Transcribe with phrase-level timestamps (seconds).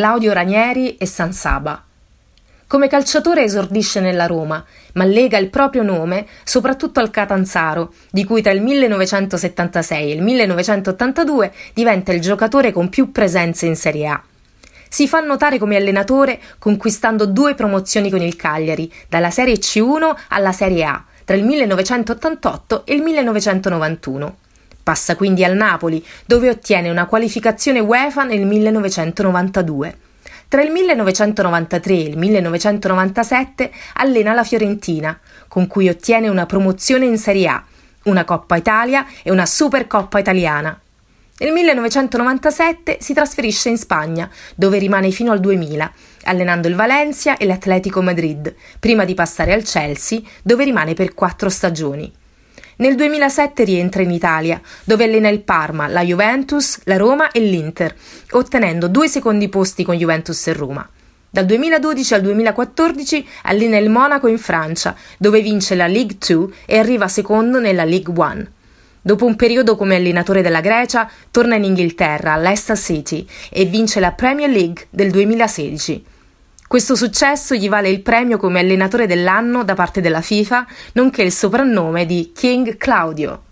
[0.00, 1.84] Claudio Ranieri e San Saba.
[2.66, 8.40] Come calciatore esordisce nella Roma, ma lega il proprio nome soprattutto al Catanzaro, di cui
[8.40, 14.22] tra il 1976 e il 1982 diventa il giocatore con più presenze in Serie A.
[14.88, 20.52] Si fa notare come allenatore conquistando due promozioni con il Cagliari, dalla Serie C1 alla
[20.52, 24.36] Serie A, tra il 1988 e il 1991.
[24.90, 29.96] Passa quindi al Napoli, dove ottiene una qualificazione UEFA nel 1992.
[30.48, 37.18] Tra il 1993 e il 1997 allena la Fiorentina, con cui ottiene una promozione in
[37.18, 37.64] Serie A,
[38.06, 40.76] una Coppa Italia e una Supercoppa italiana.
[41.38, 45.92] Nel 1997 si trasferisce in Spagna, dove rimane fino al 2000,
[46.24, 51.48] allenando il Valencia e l'Atletico Madrid, prima di passare al Chelsea, dove rimane per quattro
[51.48, 52.18] stagioni.
[52.80, 57.94] Nel 2007 rientra in Italia, dove allena il Parma, la Juventus, la Roma e l'Inter,
[58.30, 60.88] ottenendo due secondi posti con Juventus e Roma.
[61.28, 66.78] Dal 2012 al 2014 allena il Monaco in Francia, dove vince la Ligue 2 e
[66.78, 68.46] arriva secondo nella Ligue 1.
[69.02, 74.12] Dopo un periodo come allenatore della Grecia, torna in Inghilterra, all'Esta City, e vince la
[74.12, 76.04] Premier League del 2016.
[76.70, 81.32] Questo successo gli vale il premio come allenatore dell'anno da parte della FIFA, nonché il
[81.32, 83.42] soprannome di King Claudio.